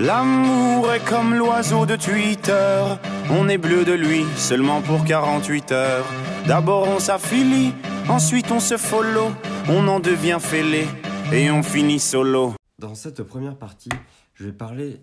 L'amour 0.00 0.92
est 0.92 1.04
comme 1.04 1.34
l'oiseau 1.34 1.84
de 1.84 1.96
Twitter. 1.96 2.84
On 3.30 3.48
est 3.48 3.58
bleu 3.58 3.84
de 3.84 3.94
lui 3.94 4.24
seulement 4.36 4.80
pour 4.80 5.04
48 5.04 5.72
heures. 5.72 6.06
D'abord 6.46 6.86
on 6.86 7.00
s'affilie, 7.00 7.72
ensuite 8.08 8.52
on 8.52 8.60
se 8.60 8.76
follow. 8.76 9.32
On 9.68 9.88
en 9.88 9.98
devient 9.98 10.38
fêlé 10.40 10.86
et 11.32 11.50
on 11.50 11.64
finit 11.64 11.98
solo. 11.98 12.54
Dans 12.78 12.94
cette 12.94 13.24
première 13.24 13.56
partie, 13.56 13.90
je 14.34 14.44
vais 14.44 14.52
parler 14.52 15.02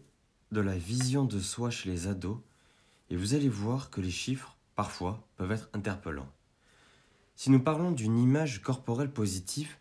de 0.54 0.62
la 0.62 0.78
vision 0.78 1.26
de 1.26 1.42
soi 1.42 1.72
chez 1.72 1.90
les 1.90 2.08
ados 2.08 2.38
et 3.10 3.18
vous 3.18 3.34
allez 3.34 3.50
voir 3.50 3.90
que 3.90 4.00
les 4.00 4.12
chiffres, 4.12 4.56
parfois, 4.78 5.28
peuvent 5.36 5.52
être 5.52 5.68
interpellants. 5.74 6.32
Si 7.36 7.52
nous 7.52 7.60
parlons 7.60 7.92
d'une 7.92 8.18
image 8.18 8.62
corporelle 8.62 9.12
positive, 9.12 9.76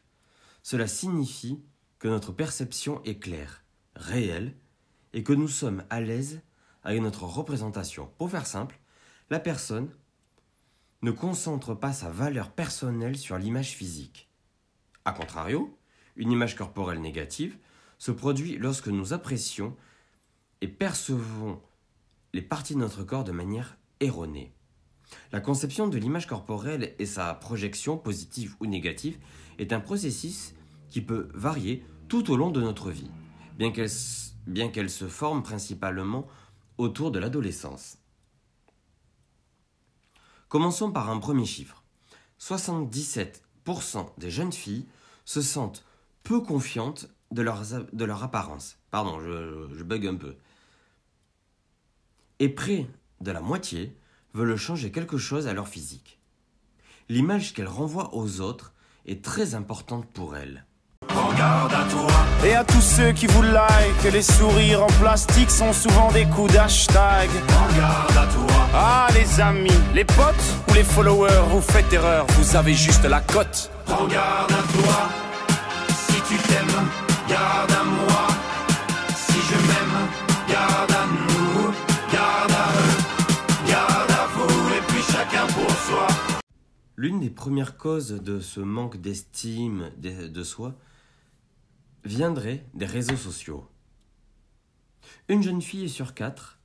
cela 0.64 0.88
signifie 0.88 1.62
que 2.00 2.08
notre 2.08 2.32
perception 2.32 3.00
est 3.04 3.20
claire, 3.20 3.62
réelle 3.94 4.54
et 5.14 5.22
que 5.22 5.32
nous 5.32 5.48
sommes 5.48 5.84
à 5.88 6.00
l'aise 6.00 6.42
avec 6.82 7.00
notre 7.00 7.22
représentation. 7.22 8.10
Pour 8.18 8.30
faire 8.30 8.46
simple, 8.46 8.78
la 9.30 9.40
personne 9.40 9.88
ne 11.00 11.10
concentre 11.10 11.74
pas 11.74 11.92
sa 11.92 12.10
valeur 12.10 12.50
personnelle 12.50 13.16
sur 13.16 13.38
l'image 13.38 13.70
physique. 13.70 14.28
A 15.04 15.12
contrario, 15.12 15.78
une 16.16 16.32
image 16.32 16.56
corporelle 16.56 17.00
négative 17.00 17.56
se 17.98 18.10
produit 18.10 18.58
lorsque 18.58 18.88
nous 18.88 19.12
apprécions 19.12 19.76
et 20.60 20.68
percevons 20.68 21.60
les 22.32 22.42
parties 22.42 22.74
de 22.74 22.80
notre 22.80 23.04
corps 23.04 23.24
de 23.24 23.32
manière 23.32 23.78
erronée. 24.00 24.52
La 25.30 25.40
conception 25.40 25.86
de 25.86 25.98
l'image 25.98 26.26
corporelle 26.26 26.94
et 26.98 27.06
sa 27.06 27.34
projection 27.34 27.96
positive 27.96 28.56
ou 28.60 28.66
négative 28.66 29.18
est 29.58 29.72
un 29.72 29.80
processus 29.80 30.54
qui 30.88 31.00
peut 31.00 31.28
varier 31.34 31.84
tout 32.08 32.30
au 32.32 32.36
long 32.36 32.50
de 32.50 32.60
notre 32.60 32.90
vie, 32.90 33.10
bien 33.56 33.70
qu'elle 33.70 33.90
bien 34.46 34.68
qu'elle 34.68 34.90
se 34.90 35.08
forme 35.08 35.42
principalement 35.42 36.26
autour 36.78 37.10
de 37.10 37.18
l'adolescence. 37.18 37.98
Commençons 40.48 40.92
par 40.92 41.10
un 41.10 41.18
premier 41.18 41.46
chiffre. 41.46 41.82
77% 42.40 43.40
des 44.18 44.30
jeunes 44.30 44.52
filles 44.52 44.86
se 45.24 45.40
sentent 45.40 45.84
peu 46.22 46.40
confiantes 46.40 47.08
de 47.30 47.42
leur, 47.42 48.22
apparence. 48.22 48.76
Pardon, 48.90 49.20
je, 49.20 49.68
je 49.74 49.82
bug 49.82 50.06
un 50.06 50.14
peu. 50.14 50.36
Et 52.38 52.48
près 52.48 52.88
de 53.20 53.30
la 53.30 53.40
moitié 53.40 53.96
veulent 54.34 54.56
changer 54.56 54.92
quelque 54.92 55.18
chose 55.18 55.46
à 55.46 55.54
leur 55.54 55.68
physique. 55.68 56.20
L'image 57.08 57.52
qu'elles 57.52 57.68
renvoient 57.68 58.14
aux 58.14 58.40
autres 58.40 58.72
est 59.06 59.24
très 59.24 59.54
importante 59.54 60.06
pour 60.12 60.36
elles. 60.36 60.66
Et 62.44 62.54
à 62.54 62.62
tous 62.62 62.82
ceux 62.82 63.12
qui 63.12 63.26
vous 63.26 63.42
like, 63.42 64.12
les 64.12 64.22
sourires 64.22 64.82
en 64.82 64.92
plastique 65.00 65.50
sont 65.50 65.72
souvent 65.72 66.12
des 66.12 66.26
coups 66.26 66.52
d'hashtag. 66.52 67.30
Ah 68.74 69.06
les 69.14 69.40
amis, 69.40 69.80
les 69.94 70.04
potes 70.04 70.34
ou 70.68 70.74
les 70.74 70.82
followers, 70.82 71.42
vous 71.50 71.62
faites 71.62 71.90
erreur, 71.92 72.26
vous 72.36 72.54
avez 72.54 72.74
juste 72.74 73.04
la 73.04 73.20
cote. 73.20 73.70
Prends 73.86 74.06
garde 74.06 74.52
à 74.52 74.62
toi, 74.72 75.08
si 75.88 76.20
tu 76.28 76.36
t'aimes, 76.48 76.88
garde 77.28 77.72
à 77.72 77.84
moi. 77.84 78.26
Si 79.16 79.38
je 79.40 79.56
m'aime, 79.66 80.08
garde 80.48 80.92
à 80.92 81.06
nous, 81.06 81.72
garde 82.12 82.52
à 82.52 82.68
eux, 82.78 83.68
garde 83.68 84.10
à 84.10 84.26
vous, 84.34 84.68
et 84.74 84.82
puis 84.88 85.02
chacun 85.10 85.46
pour 85.46 85.70
soi. 85.70 86.06
L'une 86.96 87.20
des 87.20 87.30
premières 87.30 87.78
causes 87.78 88.20
de 88.22 88.38
ce 88.40 88.60
manque 88.60 89.00
d'estime 89.00 89.90
de 89.98 90.42
soi 90.42 90.74
viendrait 92.04 92.66
des 92.74 92.86
réseaux 92.86 93.16
sociaux. 93.16 93.66
Une 95.28 95.42
jeune 95.42 95.62
fille 95.62 95.88
sur 95.88 96.14
quatre 96.14 96.58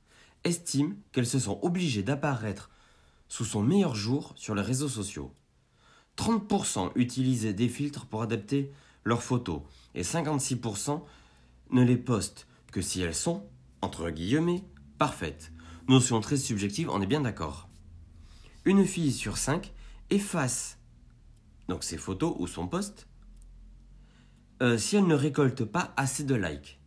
estime 0.44 0.96
qu'elle 1.12 1.26
se 1.26 1.38
sent 1.38 1.58
obligée 1.62 2.02
d'apparaître 2.02 2.70
sous 3.28 3.44
son 3.44 3.62
meilleur 3.62 3.94
jour 3.94 4.32
sur 4.36 4.54
les 4.54 4.62
réseaux 4.62 4.88
sociaux. 4.88 5.32
30% 6.16 6.92
utilisaient 6.96 7.54
des 7.54 7.68
filtres 7.68 8.06
pour 8.06 8.22
adapter 8.22 8.72
leurs 9.04 9.22
photos 9.22 9.62
et 9.94 10.02
56% 10.02 11.02
ne 11.70 11.82
les 11.82 11.96
postent 11.96 12.46
que 12.72 12.82
si 12.82 13.00
elles 13.00 13.14
sont, 13.14 13.46
entre 13.80 14.10
guillemets, 14.10 14.64
parfaites. 14.98 15.52
Notion 15.88 16.20
très 16.20 16.36
subjective, 16.36 16.90
on 16.90 17.00
est 17.00 17.06
bien 17.06 17.22
d'accord. 17.22 17.68
Une 18.64 18.84
fille 18.84 19.12
sur 19.12 19.38
cinq 19.38 19.72
efface 20.10 20.80
donc 21.70 21.84
ses 21.84 21.96
photos 21.96 22.34
ou 22.38 22.46
son 22.46 22.66
post 22.66 23.06
euh, 24.62 24.78
si 24.78 24.96
elles 24.96 25.06
ne 25.06 25.14
récoltent 25.14 25.64
pas 25.64 25.92
assez 25.96 26.24
de 26.24 26.34
likes. 26.34 26.80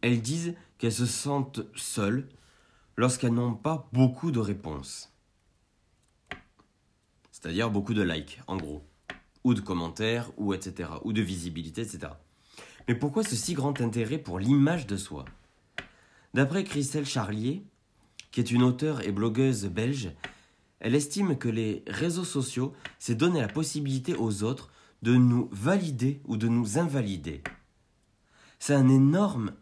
Elles 0.00 0.22
disent 0.22 0.54
qu'elles 0.78 0.92
se 0.92 1.06
sentent 1.06 1.60
seules 1.74 2.28
lorsqu'elles 2.96 3.34
n'ont 3.34 3.54
pas 3.54 3.88
beaucoup 3.92 4.30
de 4.30 4.38
réponses. 4.38 5.12
C'est-à-dire 7.32 7.70
beaucoup 7.70 7.94
de 7.94 8.02
likes, 8.02 8.40
en 8.46 8.56
gros. 8.56 8.82
Ou 9.44 9.54
de 9.54 9.60
commentaires, 9.60 10.30
ou 10.36 10.54
etc. 10.54 10.90
Ou 11.04 11.12
de 11.12 11.22
visibilité, 11.22 11.82
etc. 11.82 12.12
Mais 12.88 12.94
pourquoi 12.94 13.22
ce 13.24 13.36
si 13.36 13.54
grand 13.54 13.80
intérêt 13.80 14.18
pour 14.18 14.38
l'image 14.38 14.86
de 14.86 14.96
soi? 14.96 15.24
D'après 16.34 16.64
Christelle 16.64 17.06
Charlier, 17.06 17.62
qui 18.30 18.40
est 18.40 18.50
une 18.50 18.62
auteure 18.62 19.00
et 19.00 19.12
blogueuse 19.12 19.66
belge, 19.66 20.12
elle 20.80 20.94
estime 20.94 21.36
que 21.36 21.48
les 21.48 21.82
réseaux 21.86 22.24
sociaux, 22.24 22.74
c'est 22.98 23.14
donner 23.14 23.40
la 23.40 23.48
possibilité 23.48 24.14
aux 24.14 24.42
autres 24.42 24.70
de 25.02 25.14
nous 25.14 25.48
valider 25.52 26.20
ou 26.24 26.36
de 26.36 26.48
nous 26.48 26.78
invalider. 26.78 27.42
C'est 28.58 28.74
un 28.74 28.88
énorme 28.88 29.54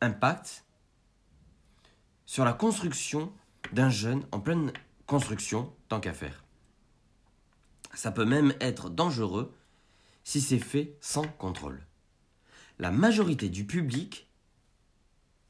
impact 0.00 0.64
sur 2.26 2.44
la 2.44 2.52
construction 2.52 3.32
d'un 3.72 3.90
jeune 3.90 4.26
en 4.32 4.40
pleine 4.40 4.72
construction 5.06 5.72
tant 5.88 6.00
qu'à 6.00 6.12
faire. 6.12 6.44
Ça 7.94 8.12
peut 8.12 8.24
même 8.24 8.54
être 8.60 8.90
dangereux 8.90 9.54
si 10.24 10.40
c'est 10.40 10.58
fait 10.58 10.96
sans 11.00 11.26
contrôle. 11.26 11.86
La 12.78 12.90
majorité 12.90 13.48
du 13.48 13.64
public 13.64 14.28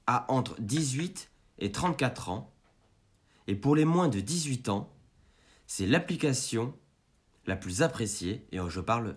a 0.07 0.31
entre 0.33 0.59
18 0.61 1.31
et 1.59 1.73
34 1.73 2.31
ans 2.31 2.53
et 3.49 3.57
pour 3.57 3.75
les 3.75 3.85
moins 3.85 4.09
de 4.09 4.21
18 4.21 4.69
ans, 4.69 4.93
c'est 5.67 5.87
l'application 5.87 6.75
la 7.49 7.57
plus 7.57 7.81
appréciée, 7.81 8.47
et 8.53 8.59
je 8.69 8.81
parle 8.81 9.17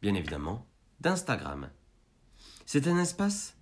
bien 0.00 0.14
évidemment 0.14 0.68
d'Instagram. 1.00 1.68
C'est 2.64 2.86
un 2.86 2.96
espace 2.96 3.56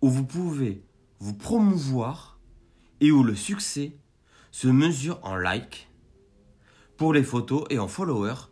où 0.00 0.08
vous 0.08 0.24
pouvez 0.24 0.82
vous 1.20 1.34
promouvoir 1.34 2.40
et 3.00 3.12
où 3.12 3.22
le 3.22 3.36
succès 3.36 3.98
se 4.50 4.66
mesure 4.66 5.20
en 5.22 5.36
likes 5.36 5.88
pour 6.96 7.12
les 7.12 7.22
photos 7.22 7.64
et 7.68 7.78
en 7.78 7.86
followers 7.86 8.48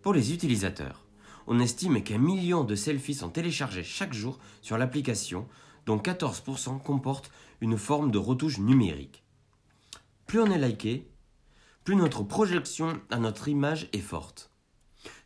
pour 0.00 0.14
les 0.14 0.32
utilisateurs. 0.32 1.06
On 1.48 1.58
estime 1.58 2.02
qu'un 2.02 2.18
million 2.18 2.62
de 2.62 2.76
selfies 2.76 3.14
sont 3.14 3.30
téléchargés 3.30 3.82
chaque 3.82 4.14
jour 4.14 4.38
sur 4.62 4.78
l'application, 4.78 5.48
dont 5.86 5.98
14% 5.98 6.80
comportent 6.80 7.32
une 7.60 7.76
forme 7.76 8.12
de 8.12 8.18
retouche 8.18 8.58
numérique. 8.58 9.24
Plus 10.26 10.40
on 10.40 10.50
est 10.50 10.58
liké, 10.58 11.10
plus 11.84 11.96
notre 11.96 12.22
projection 12.22 12.98
à 13.10 13.18
notre 13.18 13.48
image 13.48 13.88
est 13.92 14.00
forte. 14.00 14.50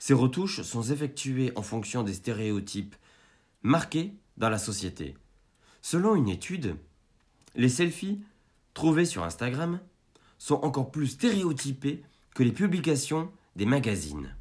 Ces 0.00 0.14
retouches 0.14 0.62
sont 0.62 0.82
effectuées 0.82 1.52
en 1.54 1.62
fonction 1.62 2.02
des 2.02 2.14
stéréotypes 2.14 2.96
marqués 3.62 4.12
dans 4.36 4.50
la 4.50 4.58
société. 4.58 5.16
Selon 5.82 6.16
une 6.16 6.28
étude, 6.28 6.76
les 7.54 7.68
selfies 7.68 8.20
trouvés 8.74 9.04
sur 9.04 9.22
Instagram 9.22 9.80
sont 10.38 10.60
encore 10.62 10.90
plus 10.90 11.08
stéréotypés 11.08 12.02
que 12.34 12.42
les 12.42 12.52
publications 12.52 13.30
des 13.56 13.66
magazines. 13.66 14.34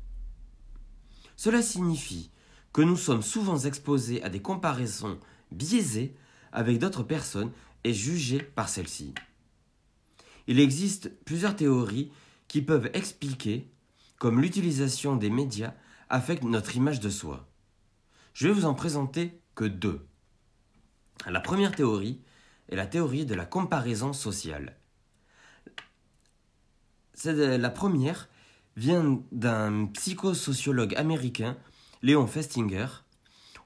Cela 1.35 1.61
signifie 1.61 2.31
que 2.73 2.81
nous 2.81 2.97
sommes 2.97 3.23
souvent 3.23 3.59
exposés 3.59 4.23
à 4.23 4.29
des 4.29 4.41
comparaisons 4.41 5.19
biaisées 5.51 6.15
avec 6.51 6.79
d'autres 6.79 7.03
personnes 7.03 7.51
et 7.83 7.93
jugées 7.93 8.41
par 8.41 8.69
celles-ci. 8.69 9.13
Il 10.47 10.59
existe 10.59 11.11
plusieurs 11.25 11.55
théories 11.55 12.11
qui 12.47 12.61
peuvent 12.61 12.89
expliquer 12.93 13.69
comme 14.17 14.41
l'utilisation 14.41 15.15
des 15.15 15.29
médias 15.29 15.73
affecte 16.09 16.43
notre 16.43 16.75
image 16.75 16.99
de 16.99 17.09
soi. 17.09 17.47
Je 18.33 18.47
vais 18.47 18.53
vous 18.53 18.65
en 18.65 18.73
présenter 18.73 19.39
que 19.55 19.65
deux. 19.65 20.07
La 21.27 21.41
première 21.41 21.75
théorie 21.75 22.21
est 22.69 22.75
la 22.75 22.87
théorie 22.87 23.25
de 23.25 23.35
la 23.35 23.45
comparaison 23.45 24.13
sociale. 24.13 24.77
La 27.25 27.69
première 27.69 28.29
vient 28.75 29.21
d'un 29.31 29.87
psychosociologue 29.87 30.95
américain, 30.95 31.57
Léon 32.03 32.27
Festinger, 32.27 32.87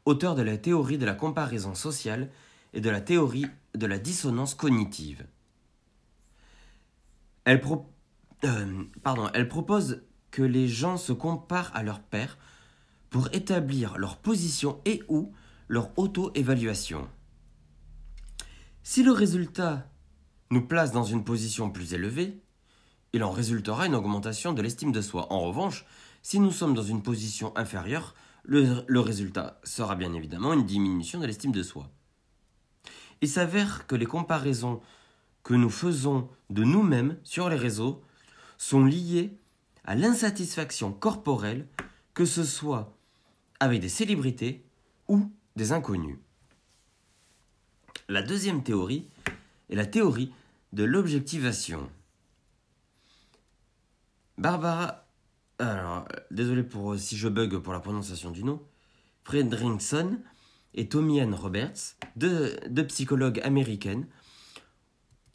auteur 0.05 0.35
de 0.35 0.41
la 0.41 0.57
théorie 0.57 0.97
de 0.97 1.05
la 1.05 1.13
comparaison 1.13 1.75
sociale 1.75 2.31
et 2.73 2.81
de 2.81 2.89
la 2.89 3.01
théorie 3.01 3.47
de 3.75 3.85
la 3.85 3.99
dissonance 3.99 4.55
cognitive. 4.55 5.25
Elle, 7.45 7.61
euh, 8.43 8.83
elle 9.33 9.47
propose 9.47 10.03
que 10.31 10.41
les 10.41 10.67
gens 10.67 10.97
se 10.97 11.13
comparent 11.13 11.75
à 11.75 11.83
leur 11.83 12.01
père 12.01 12.37
pour 13.09 13.27
établir 13.33 13.97
leur 13.97 14.17
position 14.17 14.79
et 14.85 15.03
ou 15.09 15.33
leur 15.67 15.97
auto-évaluation. 15.97 17.07
Si 18.83 19.03
le 19.03 19.11
résultat 19.11 19.89
nous 20.49 20.65
place 20.65 20.91
dans 20.91 21.03
une 21.03 21.23
position 21.23 21.69
plus 21.69 21.93
élevée, 21.93 22.41
il 23.13 23.23
en 23.23 23.31
résultera 23.31 23.87
une 23.87 23.95
augmentation 23.95 24.53
de 24.53 24.61
l'estime 24.61 24.91
de 24.91 25.01
soi. 25.01 25.31
En 25.31 25.41
revanche, 25.41 25.85
si 26.21 26.39
nous 26.39 26.51
sommes 26.51 26.73
dans 26.73 26.83
une 26.83 27.03
position 27.03 27.55
inférieure, 27.57 28.15
le, 28.43 28.99
résultat 28.99 29.59
sera 29.63 29.95
bien 29.95 30.13
évidemment 30.13 30.53
une 30.53 30.65
diminution 30.65 31.19
de 31.19 31.25
l'estime 31.25 31.51
de 31.51 31.63
soi. 31.63 31.89
Il 33.21 33.27
s'avère 33.27 33.85
que 33.87 33.95
les 33.95 34.05
comparaisons 34.05 34.81
que 35.43 35.53
nous 35.53 35.69
faisons 35.69 36.29
de 36.49 36.63
nous-mêmes 36.63 37.17
sur 37.23 37.49
les 37.49 37.55
réseaux 37.55 38.03
sont 38.57 38.85
liées 38.85 39.37
à 39.83 39.95
l'insatisfaction 39.95 40.91
corporelle, 40.91 41.67
que 42.13 42.25
ce 42.25 42.43
soit 42.43 42.95
avec 43.59 43.81
des 43.81 43.89
célébrités 43.89 44.63
ou 45.07 45.31
des 45.55 45.71
inconnus. 45.71 46.17
La 48.07 48.21
deuxième 48.21 48.63
théorie 48.63 49.07
est 49.69 49.75
la 49.75 49.85
théorie 49.85 50.33
de 50.73 50.83
l'objectivation. 50.83 51.89
Barbara, 54.37 55.05
alors 55.59 56.07
désolé 56.31 56.63
pour 56.63 56.97
si 56.97 57.15
je 57.15 57.27
bug 57.27 57.57
pour 57.59 57.73
la 57.73 57.79
prononciation 57.79 58.31
du 58.31 58.43
nom, 58.43 58.61
Fredrickson 59.23 60.19
et 60.73 60.87
Tommy 60.89 61.21
Ann 61.21 61.33
Roberts, 61.33 61.95
deux, 62.15 62.57
psychologues 62.87 63.39
américaines, 63.43 64.07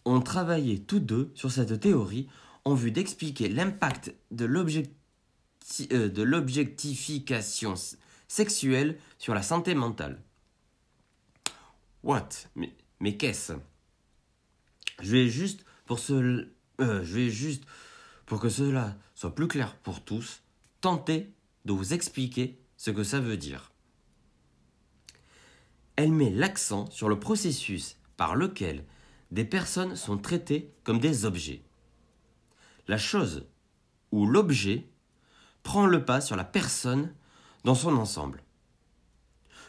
ont 0.06 0.20
travaillé 0.20 0.80
tous 0.80 1.00
deux 1.00 1.30
sur 1.34 1.50
cette 1.50 1.80
théorie 1.80 2.28
en 2.64 2.74
vue 2.74 2.92
d'expliquer 2.92 3.48
l'impact 3.48 4.14
de 4.30 4.46
euh, 4.46 6.24
l'objectification 6.24 7.74
sexuelle 8.28 8.98
sur 9.18 9.34
la 9.34 9.42
santé 9.42 9.74
mentale. 9.74 10.22
What? 12.02 12.28
Mais, 12.54 13.16
qu'est-ce? 13.16 13.52
Je 15.00 15.16
euh, 16.80 17.04
je 17.04 17.14
vais 17.14 17.30
juste 17.30 17.64
pour 18.26 18.40
que 18.40 18.48
cela 18.48 18.96
soit 19.14 19.34
plus 19.34 19.48
clair 19.48 19.76
pour 19.76 20.04
tous, 20.04 20.42
tenter 20.80 21.32
de 21.64 21.72
vous 21.72 21.94
expliquer 21.94 22.58
ce 22.76 22.90
que 22.90 23.02
ça 23.02 23.20
veut 23.20 23.36
dire. 23.36 23.72
Elle 25.96 26.12
met 26.12 26.30
l'accent 26.30 26.90
sur 26.90 27.08
le 27.08 27.18
processus 27.18 27.96
par 28.16 28.36
lequel 28.36 28.84
des 29.31 29.44
personnes 29.44 29.96
sont 29.96 30.19
traitées 30.19 30.73
comme 30.84 30.99
des 30.99 31.25
objets. 31.25 31.62
La 32.88 32.99
chose 32.99 33.46
ou 34.12 34.26
l'objet 34.26 34.87
prend 35.62 35.87
le 35.87 36.05
pas 36.05 36.20
sur 36.20 36.37
la 36.37 36.44
personne 36.44 37.12
dans 37.64 37.75
son 37.75 37.96
ensemble. 37.96 38.43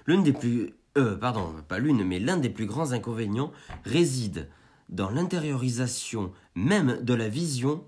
L'une 0.06 0.24
des 0.24 0.34
plus 0.34 0.74
euh, 0.98 1.16
pardon, 1.16 1.54
pas 1.68 1.78
l'une, 1.78 2.04
mais 2.04 2.18
l'un 2.20 2.38
des 2.38 2.50
plus 2.50 2.66
grands 2.66 2.92
inconvénients 2.92 3.52
réside 3.86 4.50
dans 4.90 5.12
l'intériorisation 5.12 6.34
même 6.56 7.04
de 7.04 7.14
la 7.14 7.30
vision 7.30 7.86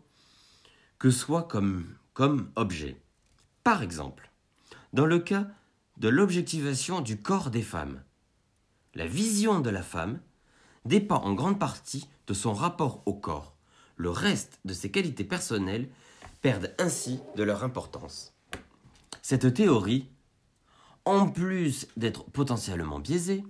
que 1.00 1.10
soit 1.10 1.44
comme, 1.44 1.88
comme 2.14 2.52
objet. 2.56 3.02
Par 3.64 3.82
exemple, 3.82 4.32
dans 4.94 5.08
le 5.08 5.18
cas 5.18 5.48
de 5.98 6.08
l'objectivation 6.08 7.02
du 7.02 7.20
corps 7.20 7.50
des 7.50 7.64
femmes, 7.64 8.04
la 8.94 9.08
vision 9.08 9.60
de 9.60 9.72
la 9.72 9.82
femme 9.82 10.20
dépend 10.86 11.22
en 11.24 11.34
grande 11.34 11.60
partie 11.60 12.08
de 12.28 12.34
son 12.34 12.54
rapport 12.54 13.04
au 13.06 13.14
corps. 13.14 13.56
Le 13.96 14.10
reste 14.10 14.60
de 14.66 14.74
ses 14.74 14.92
qualités 14.92 15.24
personnelles 15.24 15.90
perdent 16.42 16.74
ainsi 16.80 17.20
de 17.36 17.44
leur 17.44 17.64
importance. 17.64 18.34
Cette 19.22 19.54
théorie, 19.54 20.10
en 21.06 21.28
plus 21.28 21.88
d'être 21.98 22.24
potentiellement 22.32 23.00
biaisée, 23.00 23.44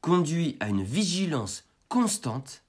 conduit 0.00 0.56
à 0.60 0.68
une 0.68 0.82
vigilance 0.82 1.64
constante 1.88 2.62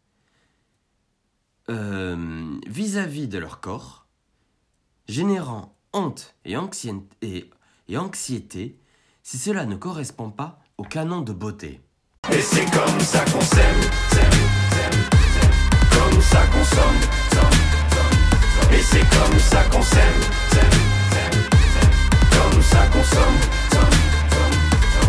euh, 1.70 2.60
vis-à-vis 2.68 3.28
de 3.28 3.38
leur 3.38 3.60
corps, 3.60 4.08
générant 5.08 5.76
honte 5.94 6.36
et, 6.46 6.56
anxiété, 6.56 7.50
et 7.88 7.98
anxiété 7.98 8.80
si 9.24 9.38
cela 9.38 9.66
ne 9.66 9.76
correspond 9.76 10.32
pas 10.32 10.60
au 10.78 10.84
canon 10.84 11.22
de 11.22 11.34
beauté. 11.34 11.82
C'est 12.52 12.66
comme 12.72 13.00
ça 13.00 13.20
qu'on 13.32 13.42
s'aime, 13.42 13.82
comme 15.92 16.22
ça 16.22 16.42
qu'on 16.52 16.64
somme, 16.64 17.00
et 18.72 18.82
c'est 18.82 19.08
comme 19.10 19.40
ça 19.40 19.64
qu'on 19.72 19.82
s'aime, 19.82 20.22
comme 22.32 22.62
ça 22.64 22.88
qu'on 22.92 23.04
somme, 23.04 23.40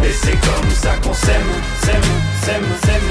et 0.05 0.13
c'est 0.13 0.41
comme 0.41 0.71
ça 0.71 0.97
qu'on 1.03 1.15
s'aime, 1.15 1.53
s'aime, 1.83 2.11
s'aime, 2.43 2.67
s'aime, 2.85 3.11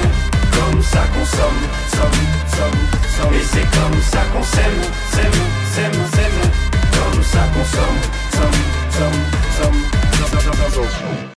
comme 0.52 0.82
ça 0.82 1.02
qu'on 1.14 1.24
somme, 1.24 1.62
somme, 1.94 2.20
somme, 2.56 3.34
et 3.34 3.44
c'est 3.52 3.68
comme 3.70 4.00
ça 4.02 4.22
qu'on 4.32 4.42
s'aime, 4.42 4.82
s'aime, 5.12 5.40
s'aime, 5.74 6.00
s'aime, 6.14 6.40
comme 6.92 7.22
ça 7.22 7.42
qu'on 7.54 7.64
somme, 7.64 8.00
somme, 8.32 8.60
somme, 8.90 9.22
somme. 9.60 9.82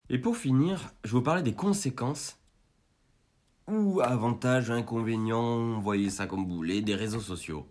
Et 0.10 0.18
pour 0.18 0.36
finir, 0.38 0.92
je 1.06 1.12
vous 1.12 1.22
parler 1.22 1.44
des 1.44 1.54
conséquences 1.54 2.38
ou 3.72 4.02
avantages, 4.02 4.72
inconvénients, 4.72 5.80
voyez 5.80 6.10
ça 6.10 6.28
comme 6.28 6.46
vous 6.48 6.56
voulez, 6.56 6.82
des 6.82 6.96
réseaux 6.96 7.22
sociaux. 7.22 7.68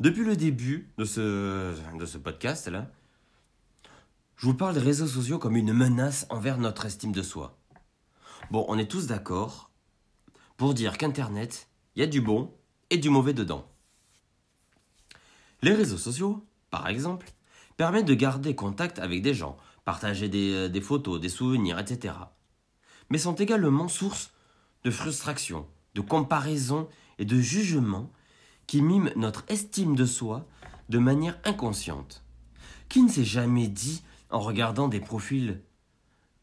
Depuis 0.00 0.24
le 0.24 0.36
début 0.36 0.90
de 0.98 1.04
ce, 1.04 2.18
podcast-là, 2.18 2.90
je 4.36 4.46
vous 4.46 4.54
parle 4.54 4.74
des 4.74 4.80
réseaux 4.80 5.06
sociaux 5.06 5.38
comme 5.38 5.56
une 5.56 5.72
menace 5.72 6.26
envers 6.28 6.58
notre 6.58 6.84
estime 6.84 7.12
de 7.12 7.22
soi. 7.22 7.56
Bon, 8.50 8.64
on 8.68 8.78
est 8.78 8.90
tous 8.90 9.06
d'accord 9.06 9.70
pour 10.56 10.74
dire 10.74 10.98
qu'Internet, 10.98 11.68
il 11.94 12.00
y 12.00 12.02
a 12.02 12.06
du 12.06 12.20
bon 12.20 12.52
et 12.90 12.98
du 12.98 13.08
mauvais 13.08 13.32
dedans. 13.32 13.66
Les 15.62 15.72
réseaux 15.72 15.98
sociaux, 15.98 16.44
par 16.70 16.88
exemple, 16.88 17.30
permettent 17.76 18.06
de 18.06 18.14
garder 18.14 18.54
contact 18.54 18.98
avec 18.98 19.22
des 19.22 19.34
gens, 19.34 19.56
partager 19.84 20.28
des, 20.28 20.68
des 20.68 20.80
photos, 20.80 21.20
des 21.20 21.30
souvenirs, 21.30 21.78
etc. 21.78 22.14
Mais 23.08 23.18
sont 23.18 23.34
également 23.34 23.88
source 23.88 24.32
de 24.86 24.90
frustration, 24.92 25.66
de 25.96 26.00
comparaison 26.00 26.88
et 27.18 27.24
de 27.24 27.40
jugement 27.40 28.08
qui 28.68 28.82
miment 28.82 29.10
notre 29.16 29.44
estime 29.48 29.96
de 29.96 30.06
soi 30.06 30.46
de 30.90 30.98
manière 30.98 31.36
inconsciente. 31.42 32.22
Qui 32.88 33.02
ne 33.02 33.08
s'est 33.08 33.24
jamais 33.24 33.66
dit 33.66 34.04
en 34.30 34.38
regardant 34.38 34.86
des 34.86 35.00
profils, 35.00 35.60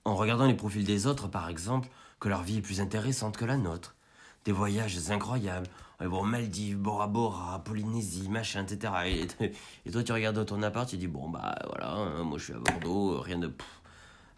en 0.03 0.15
regardant 0.15 0.45
les 0.45 0.55
profils 0.55 0.83
des 0.83 1.07
autres 1.07 1.29
par 1.29 1.47
exemple, 1.47 1.87
que 2.19 2.27
leur 2.27 2.43
vie 2.43 2.57
est 2.57 2.61
plus 2.61 2.81
intéressante 2.81 3.37
que 3.37 3.45
la 3.45 3.55
nôtre, 3.55 3.95
des 4.43 4.51
voyages 4.51 5.09
incroyables, 5.09 5.69
bon, 6.01 6.25
Maldives, 6.25 6.77
Bora 6.77 7.07
Bora, 7.07 7.63
Polynésie, 7.63 8.27
machin, 8.27 8.65
etc. 8.65 9.27
Et, 9.85 9.89
toi 9.89 10.03
tu 10.03 10.11
regardes 10.11 10.45
ton 10.45 10.61
appart, 10.63 10.89
tu 10.89 10.97
dis 10.97 11.07
bon 11.07 11.29
bah 11.29 11.57
voilà, 11.69 11.91
hein, 11.91 12.23
moi 12.23 12.37
je 12.37 12.43
suis 12.43 12.53
à 12.53 12.59
Bordeaux, 12.59 13.21
rien 13.21 13.37
de... 13.37 13.53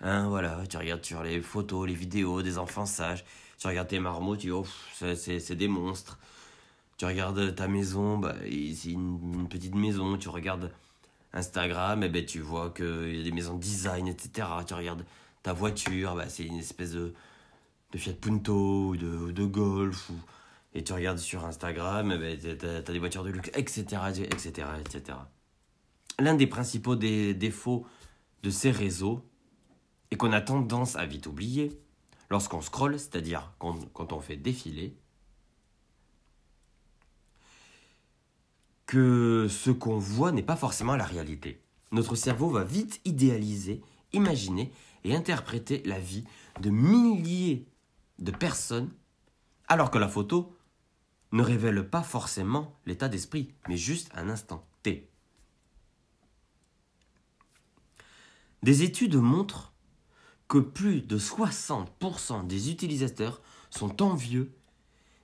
Hein, 0.01 0.27
voilà, 0.29 0.61
tu 0.67 0.77
regardes 0.77 1.03
sur 1.03 1.23
les 1.23 1.41
photos, 1.41 1.87
les 1.87 1.93
vidéos 1.93 2.41
des 2.41 2.57
enfants 2.57 2.85
sages, 2.85 3.23
tu 3.57 3.67
regardes 3.67 3.87
tes 3.87 3.99
marmots, 3.99 4.35
tu 4.35 4.47
dis, 4.47 4.51
oh, 4.51 4.65
c'est 4.93 5.55
des 5.55 5.67
monstres. 5.67 6.19
Tu 6.97 7.05
regardes 7.05 7.55
ta 7.55 7.67
maison, 7.67 8.17
bah, 8.17 8.35
c'est 8.41 8.91
une, 8.91 9.47
petite 9.49 9.75
maison. 9.75 10.17
Tu 10.17 10.29
regardes 10.29 10.71
Instagram, 11.33 12.03
et 12.03 12.05
eh 12.05 12.09
ben, 12.09 12.25
tu 12.25 12.39
vois 12.39 12.69
qu'il 12.69 13.15
y 13.15 13.19
a 13.19 13.23
des 13.23 13.31
maisons 13.31 13.57
design, 13.57 14.07
etc. 14.07 14.47
Tu 14.65 14.73
regardes 14.73 15.05
ta 15.43 15.51
voiture, 15.53 16.15
bah, 16.15 16.29
c'est 16.29 16.45
une 16.45 16.59
espèce 16.59 16.91
de, 16.91 17.13
de 17.91 17.97
Fiat 17.97 18.13
Punto 18.13 18.89
ou 18.89 18.97
de, 18.97 19.31
de 19.31 19.45
Golf. 19.45 20.11
Et 20.73 20.83
tu 20.83 20.93
regardes 20.93 21.17
sur 21.17 21.45
Instagram, 21.45 22.11
et 22.11 22.37
eh 22.41 22.55
ben, 22.55 22.83
des 22.83 22.99
voitures 22.99 23.23
de 23.23 23.29
luxe, 23.29 23.49
etc. 23.55 23.83
etc., 24.23 24.67
etc. 24.79 25.17
L'un 26.19 26.35
des 26.35 26.47
principaux 26.47 26.95
défauts 26.95 27.85
de 28.43 28.49
ces 28.49 28.71
réseaux, 28.71 29.21
et 30.11 30.17
qu'on 30.17 30.31
a 30.31 30.41
tendance 30.41 30.95
à 30.95 31.05
vite 31.05 31.27
oublier, 31.27 31.79
lorsqu'on 32.29 32.61
scrolle, 32.61 32.99
c'est-à-dire 32.99 33.53
quand, 33.59 34.13
on 34.13 34.19
fait 34.19 34.37
défiler, 34.37 34.95
que 38.85 39.47
ce 39.49 39.71
qu'on 39.71 39.97
voit 39.97 40.31
n'est 40.31 40.43
pas 40.43 40.55
forcément 40.55 40.95
la 40.95 41.05
réalité. 41.05 41.61
Notre 41.91 42.15
cerveau 42.15 42.49
va 42.49 42.63
vite 42.63 43.01
idéaliser, 43.05 43.81
imaginer 44.13 44.71
et 45.03 45.15
interpréter 45.15 45.81
la 45.85 45.99
vie 45.99 46.25
de 46.61 46.69
milliers 46.69 47.67
de 48.19 48.31
personnes, 48.31 48.91
alors 49.67 49.91
que 49.91 49.97
la 49.97 50.07
photo 50.07 50.55
ne 51.31 51.41
révèle 51.41 51.89
pas 51.89 52.03
forcément 52.03 52.79
l'état 52.85 53.09
d'esprit, 53.09 53.53
mais 53.67 53.77
juste 53.77 54.09
un 54.13 54.29
instant 54.29 54.65
T. 54.83 55.09
Des 58.63 58.83
études 58.83 59.15
montrent 59.15 59.74
que 60.47 60.57
plus 60.59 61.01
de 61.01 61.17
60% 61.17 62.45
des 62.47 62.69
utilisateurs 62.71 63.41
sont 63.69 64.01
envieux 64.01 64.55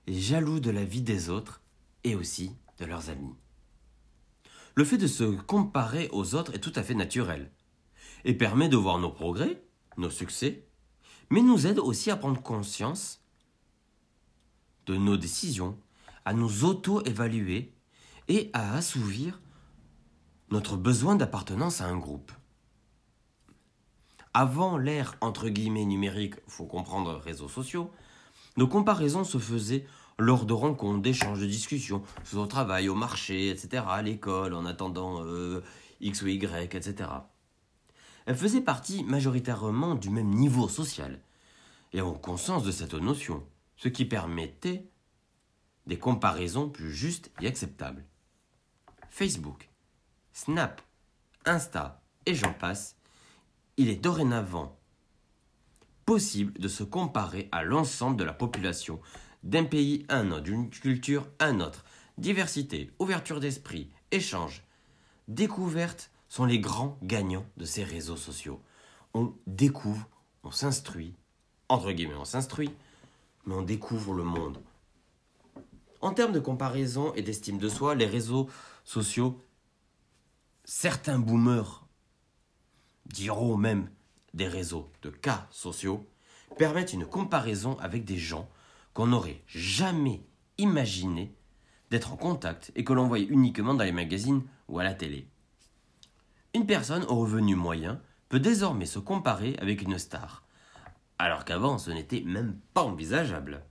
et 0.06 0.18
jaloux 0.18 0.60
de 0.60 0.70
la 0.70 0.84
vie 0.84 1.02
des 1.02 1.30
autres 1.30 1.62
et 2.04 2.14
aussi 2.14 2.56
de 2.78 2.84
leurs 2.84 3.10
amis. 3.10 3.34
Le 4.74 4.84
fait 4.84 4.98
de 4.98 5.06
se 5.06 5.24
comparer 5.24 6.08
aux 6.12 6.34
autres 6.34 6.54
est 6.54 6.60
tout 6.60 6.72
à 6.74 6.82
fait 6.82 6.94
naturel 6.94 7.52
et 8.24 8.34
permet 8.34 8.68
de 8.68 8.76
voir 8.76 8.98
nos 8.98 9.10
progrès, 9.10 9.62
nos 9.96 10.10
succès, 10.10 10.66
mais 11.30 11.42
nous 11.42 11.66
aide 11.66 11.78
aussi 11.78 12.10
à 12.10 12.16
prendre 12.16 12.42
conscience 12.42 13.22
de 14.86 14.96
nos 14.96 15.16
décisions, 15.16 15.78
à 16.24 16.32
nous 16.32 16.64
auto-évaluer 16.64 17.72
et 18.28 18.50
à 18.52 18.74
assouvir 18.74 19.40
notre 20.50 20.76
besoin 20.76 21.16
d'appartenance 21.16 21.80
à 21.80 21.86
un 21.86 21.96
groupe. 21.96 22.32
Avant 24.34 24.78
l'ère 24.78 25.16
entre 25.20 25.48
guillemets 25.48 25.84
numérique, 25.84 26.34
faut 26.46 26.64
comprendre 26.64 27.14
réseaux 27.14 27.48
sociaux, 27.48 27.90
nos 28.56 28.66
comparaisons 28.66 29.24
se 29.24 29.38
faisaient 29.38 29.86
lors 30.18 30.46
de 30.46 30.52
rencontres, 30.52 31.02
d'échanges, 31.02 31.40
de 31.40 31.46
discussions, 31.46 32.02
au 32.34 32.46
travail, 32.46 32.88
au 32.88 32.94
marché, 32.94 33.50
etc., 33.50 33.84
à 33.86 34.02
l'école, 34.02 34.54
en 34.54 34.64
attendant 34.66 35.24
euh, 35.24 35.62
X 36.00 36.22
ou 36.22 36.28
Y, 36.28 36.74
etc. 36.74 37.10
Elles 38.26 38.36
faisaient 38.36 38.60
partie 38.60 39.04
majoritairement 39.04 39.94
du 39.94 40.10
même 40.10 40.30
niveau 40.30 40.68
social 40.68 41.20
et 41.92 42.00
en 42.00 42.12
conscience 42.14 42.64
de 42.64 42.70
cette 42.70 42.94
notion, 42.94 43.44
ce 43.76 43.88
qui 43.88 44.04
permettait 44.04 44.88
des 45.86 45.98
comparaisons 45.98 46.68
plus 46.68 46.92
justes 46.92 47.30
et 47.40 47.46
acceptables. 47.46 48.04
Facebook, 49.10 49.68
Snap, 50.32 50.80
Insta 51.44 52.02
et 52.24 52.34
j'en 52.34 52.52
passe, 52.52 52.96
il 53.76 53.88
est 53.88 53.96
dorénavant 53.96 54.78
possible 56.04 56.52
de 56.60 56.68
se 56.68 56.82
comparer 56.82 57.48
à 57.52 57.62
l'ensemble 57.62 58.16
de 58.16 58.24
la 58.24 58.32
population 58.32 59.00
d'un 59.42 59.64
pays 59.64 60.04
à 60.08 60.18
un 60.18 60.30
autre, 60.30 60.42
d'une 60.42 60.70
culture 60.70 61.26
à 61.38 61.46
un 61.46 61.60
autre. 61.60 61.84
Diversité, 62.18 62.90
ouverture 62.98 63.40
d'esprit, 63.40 63.90
échange, 64.10 64.62
découverte 65.28 66.10
sont 66.28 66.44
les 66.44 66.58
grands 66.58 66.98
gagnants 67.02 67.46
de 67.56 67.64
ces 67.64 67.84
réseaux 67.84 68.16
sociaux. 68.16 68.60
On 69.14 69.34
découvre, 69.46 70.08
on 70.44 70.50
s'instruit, 70.50 71.14
entre 71.68 71.92
guillemets 71.92 72.14
on 72.14 72.24
s'instruit, 72.24 72.70
mais 73.46 73.54
on 73.54 73.62
découvre 73.62 74.14
le 74.14 74.24
monde. 74.24 74.58
En 76.00 76.12
termes 76.12 76.32
de 76.32 76.40
comparaison 76.40 77.12
et 77.14 77.22
d'estime 77.22 77.58
de 77.58 77.68
soi, 77.68 77.94
les 77.94 78.06
réseaux 78.06 78.48
sociaux, 78.84 79.38
certains 80.64 81.18
boomers 81.18 81.81
diront 83.12 83.56
même 83.56 83.88
des 84.34 84.48
réseaux 84.48 84.90
de 85.02 85.10
cas 85.10 85.46
sociaux, 85.50 86.08
permettent 86.56 86.92
une 86.92 87.06
comparaison 87.06 87.78
avec 87.78 88.04
des 88.04 88.18
gens 88.18 88.48
qu'on 88.94 89.08
n'aurait 89.08 89.42
jamais 89.46 90.22
imaginé 90.58 91.34
d'être 91.90 92.12
en 92.12 92.16
contact 92.16 92.72
et 92.74 92.84
que 92.84 92.92
l'on 92.92 93.08
voyait 93.08 93.26
uniquement 93.26 93.74
dans 93.74 93.84
les 93.84 93.92
magazines 93.92 94.42
ou 94.68 94.78
à 94.78 94.84
la 94.84 94.94
télé. 94.94 95.28
Une 96.54 96.66
personne 96.66 97.04
au 97.04 97.16
revenu 97.16 97.54
moyen 97.54 98.00
peut 98.28 98.40
désormais 98.40 98.86
se 98.86 98.98
comparer 98.98 99.56
avec 99.58 99.82
une 99.82 99.98
star, 99.98 100.44
alors 101.18 101.44
qu'avant 101.44 101.78
ce 101.78 101.90
n'était 101.90 102.22
même 102.22 102.58
pas 102.74 102.82
envisageable. 102.82 103.62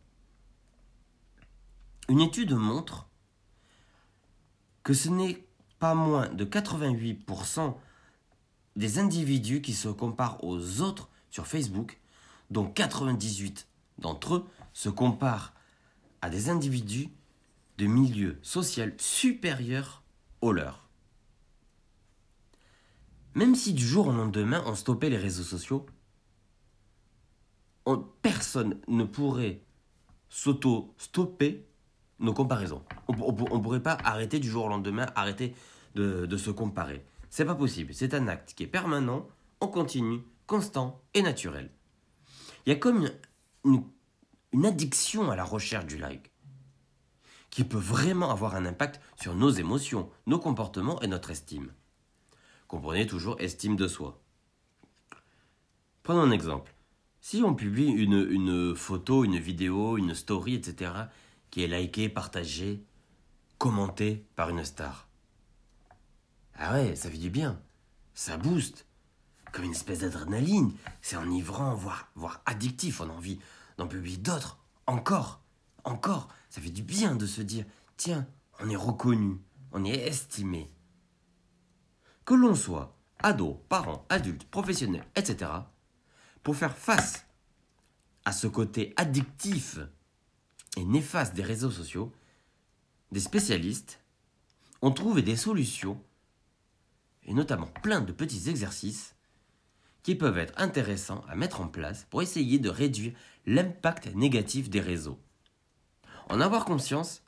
Une 2.10 2.22
étude 2.22 2.54
montre 2.54 3.08
que 4.84 4.94
ce 4.94 5.10
n'est 5.10 5.46
pas 5.80 5.96
moins 5.96 6.30
de 6.30 6.46
88% 6.46 7.76
des 8.76 9.00
individus 9.00 9.62
qui 9.62 9.74
se 9.74 9.90
comparent 9.90 10.44
aux 10.44 10.82
autres 10.82 11.10
sur 11.30 11.48
Facebook, 11.48 12.00
dont 12.50 12.68
98 12.68 13.68
d'entre 14.00 14.36
eux 14.36 14.46
se 14.74 14.90
comparent 14.90 15.54
à 16.22 16.30
des 16.30 16.50
individus 16.50 17.10
de 17.78 17.86
milieu 17.86 18.38
social 18.42 18.94
supérieur 18.98 20.04
au 20.42 20.52
leur. 20.52 20.88
Même 23.34 23.56
si 23.56 23.74
du 23.74 23.86
jour 23.86 24.08
au 24.08 24.12
lendemain 24.12 24.62
on 24.66 24.76
stoppait 24.76 25.10
les 25.10 25.18
réseaux 25.18 25.44
sociaux, 25.44 25.86
personne 28.22 28.80
ne 28.88 29.04
pourrait 29.04 29.62
s'auto-stopper 30.30 31.66
nos 32.20 32.34
comparaisons. 32.34 32.84
On 33.08 33.32
ne 33.32 33.62
pourrait 33.62 33.82
pas 33.82 33.98
arrêter 34.04 34.40
du 34.40 34.50
jour 34.50 34.66
au 34.66 34.70
lendemain, 34.70 35.08
arrêter 35.16 35.56
de, 35.96 36.26
de 36.26 36.38
se 36.38 36.52
comparer. 36.52 37.04
C'est 37.32 37.46
pas 37.46 37.56
possible. 37.56 37.94
C'est 37.94 38.14
un 38.14 38.28
acte 38.28 38.54
qui 38.54 38.64
est 38.64 38.68
permanent, 38.68 39.26
en 39.62 39.68
continu, 39.70 40.22
constant 40.48 41.02
et 41.14 41.22
naturel. 41.22 41.72
Il 42.66 42.70
y 42.70 42.76
a 42.76 42.76
comme 42.76 43.10
une, 43.64 44.66
addiction 44.66 45.32
à 45.32 45.38
la 45.38 45.46
recherche 45.46 45.86
du 45.86 45.98
like 45.98 46.30
qui 47.50 47.64
peut 47.64 47.78
vraiment 47.78 48.32
avoir 48.32 48.56
un 48.56 48.66
impact 48.66 49.02
sur 49.20 49.34
nos 49.34 49.50
émotions, 49.50 50.10
nos 50.28 50.40
comportements 50.40 51.02
et 51.02 51.08
notre 51.08 51.32
estime. 51.32 51.74
Comprenez 52.68 53.08
toujours 53.08 53.40
estime 53.40 53.78
de 53.78 53.88
soi. 53.88 54.22
Prenons 56.04 56.22
un 56.22 56.32
exemple. 56.32 56.74
Si 57.22 57.44
on 57.44 57.54
publie 57.54 57.88
une 57.88 58.76
photo, 58.76 59.24
une 59.24 59.38
vidéo, 59.38 59.98
une 59.98 60.16
story, 60.16 60.56
etc., 60.56 60.92
qui 61.50 61.64
est 61.64 61.68
likée, 61.68 62.10
partagée, 62.10 62.84
commentée 63.58 64.26
par 64.36 64.50
une 64.50 64.64
star, 64.64 65.08
ah 66.64 66.74
ouais, 66.74 66.96
ça 66.96 67.10
fait 67.10 67.18
du 67.18 67.32
bien. 67.32 67.60
Ça 68.14 68.38
booste. 68.38 68.86
Comme 69.52 69.66
une 69.66 69.72
espèce 69.72 70.02
d'adrénaline. 70.02 70.72
C'est 71.02 71.18
enivrant, 71.18 71.74
voire, 71.74 72.12
voire 72.14 72.44
addictif. 72.46 73.02
On 73.02 73.10
a 73.10 73.14
envie 73.14 73.40
d'en 73.80 73.88
publier 73.88 74.18
d'autres. 74.18 74.60
Encore. 74.86 75.42
Encore. 75.86 76.30
Ça 76.52 76.62
fait 76.62 76.70
du 76.70 76.84
bien 76.84 77.16
de 77.16 77.26
se 77.26 77.42
dire, 77.42 77.66
tiens, 77.98 78.28
on 78.60 78.70
est 78.70 78.76
reconnu. 78.76 79.42
On 79.72 79.84
est 79.86 80.08
estimé. 80.08 80.72
Que 82.26 82.36
l'on 82.36 82.54
soit 82.54 82.96
ado, 83.24 83.66
parent, 83.68 84.06
adulte, 84.10 84.44
professionnel, 84.44 85.04
etc. 85.16 85.50
Pour 86.44 86.56
faire 86.56 86.78
face 86.78 87.26
à 88.24 88.32
ce 88.32 88.46
côté 88.46 88.94
addictif 88.98 89.80
et 90.78 90.86
néfaste 90.86 91.34
des 91.34 91.42
réseaux 91.42 91.72
sociaux, 91.72 92.14
des 93.12 93.20
spécialistes 93.20 94.00
ont 94.84 94.92
trouvé 94.92 95.24
des 95.24 95.36
solutions 95.36 96.00
et 97.26 97.34
notamment 97.34 97.68
plein 97.68 98.02
de 98.02 98.12
petits 98.12 98.50
exercices 98.50 99.16
qui 100.04 100.16
peuvent 100.16 100.38
être 100.38 100.54
intéressants 100.58 101.24
à 101.30 101.36
mettre 101.36 101.62
en 101.62 101.68
place 101.68 102.06
pour 102.10 102.22
essayer 102.22 102.60
de 102.60 102.70
réduire 102.70 103.14
l'impact 103.46 104.14
négatif 104.16 104.70
des 104.70 104.80
réseaux. 104.80 105.20
En 106.30 106.42
avoir 106.42 106.66
conscience, 106.66 107.24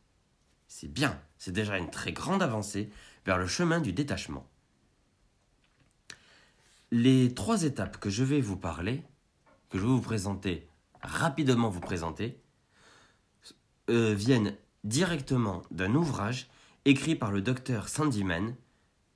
c'est 0.67 0.91
bien, 0.91 1.19
c'est 1.37 1.51
déjà 1.51 1.77
une 1.77 1.91
très 1.91 2.13
grande 2.13 2.41
avancée 2.41 2.89
vers 3.25 3.37
le 3.37 3.47
chemin 3.47 3.79
du 3.79 3.93
détachement. 3.93 4.47
Les 6.91 7.33
trois 7.33 7.63
étapes 7.63 7.99
que 7.99 8.09
je 8.09 8.23
vais 8.23 8.41
vous 8.41 8.57
parler, 8.57 9.03
que 9.69 9.77
je 9.77 9.83
vais 9.83 9.89
vous 9.89 10.01
présenter, 10.01 10.67
rapidement 11.01 11.69
vous 11.69 11.79
présenter, 11.79 12.39
euh, 13.89 14.13
viennent 14.13 14.55
directement 14.83 15.63
d'un 15.71 15.93
ouvrage 15.95 16.47
écrit 16.85 17.15
par 17.15 17.31
le 17.31 17.41
docteur 17.41 17.89
Sandyman 17.89 18.55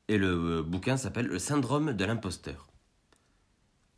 et 0.07 0.17
le 0.17 0.59
euh, 0.59 0.63
bouquin 0.63 0.97
s'appelle 0.97 1.27
Le 1.27 1.39
syndrome 1.39 1.93
de 1.93 2.05
l'imposteur. 2.05 2.67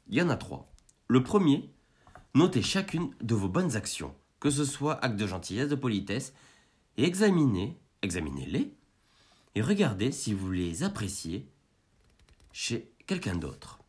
Il 0.07 0.15
y 0.15 0.21
en 0.21 0.29
a 0.29 0.37
trois. 0.37 0.71
Le 1.07 1.23
premier, 1.23 1.71
notez 2.33 2.61
chacune 2.61 3.13
de 3.21 3.35
vos 3.35 3.49
bonnes 3.49 3.75
actions, 3.75 4.15
que 4.39 4.49
ce 4.49 4.65
soit 4.65 5.03
actes 5.03 5.17
de 5.17 5.27
gentillesse, 5.27 5.69
de 5.69 5.75
politesse, 5.75 6.33
et 6.97 7.03
examinez, 7.03 7.79
examinez-les, 8.01 8.73
et 9.55 9.61
regardez 9.61 10.11
si 10.11 10.33
vous 10.33 10.51
les 10.51 10.83
appréciez 10.83 11.47
chez 12.51 12.91
quelqu'un 13.05 13.35
d'autre. 13.35 13.79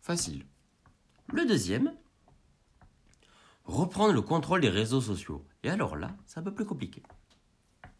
Facile. 0.00 0.44
Le 1.32 1.46
deuxième, 1.46 1.94
reprendre 3.64 4.12
le 4.12 4.22
contrôle 4.22 4.60
des 4.60 4.68
réseaux 4.68 5.00
sociaux. 5.00 5.46
Et 5.62 5.70
alors 5.70 5.96
là, 5.96 6.16
c'est 6.26 6.38
un 6.38 6.42
peu 6.42 6.54
plus 6.54 6.64
compliqué. 6.64 7.02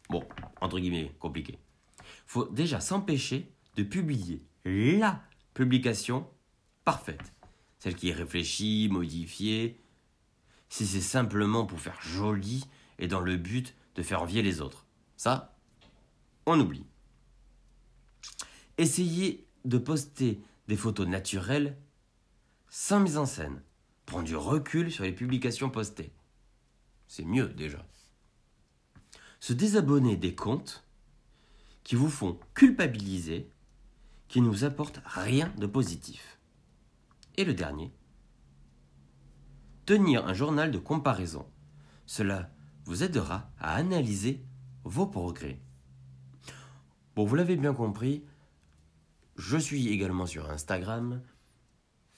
Bon, 0.09 0.25
entre 0.61 0.81
guillemets, 0.81 1.15
compliqué 1.21 1.59
faut 2.31 2.45
déjà 2.45 2.79
s'empêcher 2.79 3.53
de 3.75 3.83
publier 3.83 4.47
la 4.65 5.21
publication 5.53 6.31
parfaite. 6.85 7.33
Celle 7.81 7.97
qui 7.97 8.11
est 8.11 8.15
réfléchie, 8.15 8.89
modifiée. 8.89 9.81
Si 10.69 10.87
c'est 10.87 11.01
simplement 11.01 11.67
pour 11.67 11.81
faire 11.81 12.01
joli 12.01 12.69
et 13.01 13.09
dans 13.09 13.19
le 13.19 13.37
but 13.37 13.75
de 13.97 14.05
faire 14.05 14.23
envier 14.23 14.43
les 14.43 14.61
autres. 14.61 14.87
Ça, 15.17 15.59
on 16.47 16.61
oublie. 16.61 16.87
Essayez 18.79 19.49
de 19.65 19.79
poster 19.79 20.41
des 20.69 20.77
photos 20.77 21.09
naturelles 21.09 21.77
sans 22.69 23.01
mise 23.01 23.19
en 23.19 23.27
scène. 23.27 23.61
Prendre 24.07 24.27
du 24.27 24.37
recul 24.37 24.93
sur 24.93 25.03
les 25.03 25.11
publications 25.11 25.69
postées. 25.69 26.13
C'est 27.09 27.25
mieux 27.25 27.49
déjà. 27.49 27.85
Se 29.41 29.53
désabonner 29.53 30.17
des 30.17 30.37
comptes 30.37 30.85
qui 31.91 31.97
vous 31.97 32.09
font 32.09 32.39
culpabiliser, 32.55 33.51
qui 34.29 34.41
ne 34.41 34.49
vous 34.49 34.63
apportent 34.63 35.03
rien 35.05 35.53
de 35.59 35.67
positif. 35.67 36.39
Et 37.37 37.45
le 37.45 37.53
dernier, 37.53 37.93
tenir 39.87 40.25
un 40.25 40.33
journal 40.33 40.71
de 40.71 40.79
comparaison. 40.79 41.51
Cela 42.07 42.49
vous 42.85 43.03
aidera 43.03 43.51
à 43.59 43.75
analyser 43.75 44.41
vos 44.85 45.09
progrès. 45.09 45.59
Bon, 47.17 47.25
vous 47.25 47.35
l'avez 47.35 47.57
bien 47.57 47.75
compris, 47.75 48.25
je 49.35 49.57
suis 49.57 49.89
également 49.89 50.27
sur 50.27 50.49
Instagram, 50.49 51.21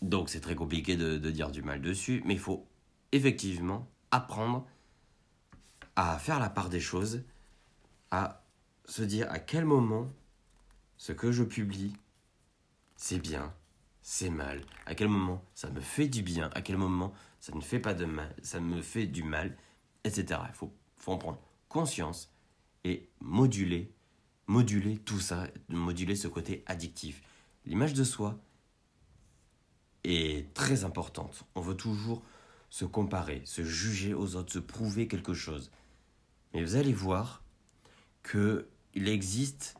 donc 0.02 0.28
c'est 0.28 0.42
très 0.42 0.54
compliqué 0.54 0.98
de, 0.98 1.16
de, 1.16 1.30
dire 1.30 1.50
du 1.50 1.62
mal 1.62 1.80
dessus, 1.80 2.22
mais 2.26 2.34
il 2.34 2.40
faut 2.40 2.68
effectivement 3.10 3.90
apprendre 4.10 4.66
à 5.96 6.18
faire 6.18 6.40
la 6.40 6.50
part 6.50 6.68
des 6.68 6.78
choses, 6.78 7.24
à 8.10 8.41
se 8.84 9.02
dire 9.02 9.30
à 9.30 9.38
quel 9.38 9.64
moment 9.64 10.10
ce 10.96 11.12
que 11.12 11.32
je 11.32 11.44
publie, 11.44 11.92
c'est 12.96 13.18
bien, 13.18 13.52
c'est 14.02 14.30
mal, 14.30 14.60
à 14.86 14.94
quel 14.94 15.08
moment 15.08 15.44
ça 15.54 15.70
me 15.70 15.80
fait 15.80 16.08
du 16.08 16.22
bien, 16.22 16.50
à 16.54 16.62
quel 16.62 16.76
moment 16.76 17.12
ça 17.40 17.54
ne 17.54 17.60
fait 17.60 17.80
pas 17.80 17.94
de 17.94 18.04
mal, 18.04 18.34
ça 18.42 18.60
me 18.60 18.82
fait 18.82 19.06
du 19.06 19.22
mal, 19.22 19.56
etc. 20.04 20.40
Il 20.48 20.54
faut, 20.54 20.72
faut 20.96 21.12
en 21.12 21.18
prendre 21.18 21.40
conscience 21.68 22.32
et 22.84 23.08
moduler, 23.20 23.92
moduler 24.46 24.98
tout 24.98 25.20
ça, 25.20 25.48
moduler 25.68 26.16
ce 26.16 26.28
côté 26.28 26.62
addictif. 26.66 27.22
L'image 27.64 27.94
de 27.94 28.04
soi 28.04 28.38
est 30.04 30.52
très 30.54 30.84
importante. 30.84 31.44
On 31.54 31.60
veut 31.60 31.76
toujours 31.76 32.22
se 32.70 32.84
comparer, 32.84 33.42
se 33.44 33.62
juger 33.62 34.14
aux 34.14 34.34
autres, 34.34 34.52
se 34.52 34.58
prouver 34.58 35.06
quelque 35.06 35.34
chose. 35.34 35.70
Mais 36.52 36.62
vous 36.62 36.76
allez 36.76 36.92
voir 36.92 37.41
que 38.22 38.68
il 38.94 39.08
existe 39.08 39.76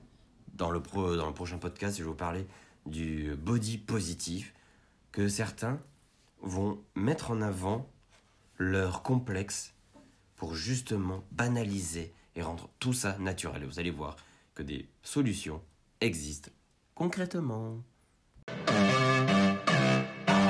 dans 0.54 0.70
le, 0.70 0.80
dans 1.16 1.26
le 1.26 1.34
prochain 1.34 1.58
podcast, 1.58 1.96
je 1.96 2.02
vais 2.02 2.08
vous 2.08 2.14
parler 2.14 2.46
du 2.87 3.34
body 3.37 3.78
positif, 3.78 4.54
que 5.12 5.28
certains 5.28 5.80
vont 6.40 6.82
mettre 6.94 7.30
en 7.30 7.40
avant 7.40 7.88
leur 8.58 9.02
complexe 9.02 9.75
pour 10.37 10.54
justement 10.54 11.22
banaliser 11.30 12.12
et 12.34 12.42
rendre 12.42 12.68
tout 12.78 12.92
ça 12.92 13.16
naturel. 13.18 13.62
Et 13.62 13.66
vous 13.66 13.78
allez 13.78 13.90
voir 13.90 14.16
que 14.54 14.62
des 14.62 14.88
solutions 15.02 15.62
existent 16.00 16.50
concrètement. 16.94 17.82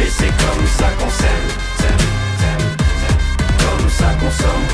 Et 0.00 0.10
c'est 0.10 0.26
comme 0.26 0.66
ça 0.78 0.88
qu'on 0.98 1.10
s'aime. 1.10 1.48
Comme 3.58 3.88
ça 3.90 4.08
qu'on 4.20 4.30
somme. 4.30 4.66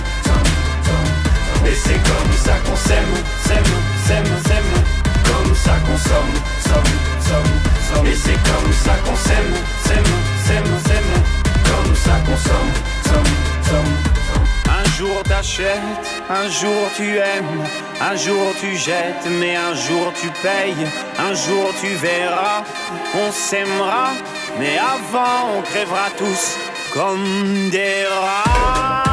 Et 1.67 1.75
c'est 1.75 2.03
comme 2.03 2.33
ça 2.45 2.55
qu'on 2.65 2.77
s'aime. 2.77 3.15
S'aime, 3.47 3.73
s'aime, 4.07 4.43
s'aime. 4.47 4.73
Comme 5.25 5.55
ça 5.55 5.73
qu'on 5.87 5.97
c'est 8.15 8.33
comme 8.33 8.73
ça 8.85 8.95
qu'on 9.05 9.17
s'aime. 9.17 9.55
S'aime, 9.85 10.13
s'aime, 10.47 10.81
s'aime. 10.87 11.13
Comme 11.65 11.95
ça 11.95 12.15
qu'on 12.27 12.37
somme. 12.37 12.91
Un 14.69 14.85
jour 14.97 15.23
t'achètes, 15.23 16.07
un 16.29 16.49
jour 16.49 16.91
tu 16.97 17.17
aimes, 17.17 17.65
un 18.01 18.17
jour 18.17 18.53
tu 18.61 18.77
jettes, 18.77 19.27
mais 19.41 19.57
un 19.57 19.75
jour 19.75 20.13
tu 20.21 20.27
payes, 20.43 20.87
un 21.19 21.33
jour 21.33 21.73
tu 21.81 21.89
verras, 21.95 22.65
on 23.15 23.33
s'aimera, 23.33 24.13
mais 24.59 24.79
avant 24.79 25.59
on 25.59 25.63
crèvera 25.63 26.11
tous 26.17 26.57
comme 26.93 27.71
des 27.71 28.05
rats. 28.07 29.10